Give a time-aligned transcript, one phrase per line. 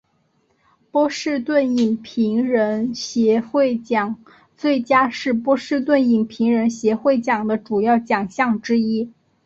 [0.89, 4.15] 波士顿影评人协会奖
[4.57, 9.13] 最佳是波士顿影评人协会奖的主要奖项之一。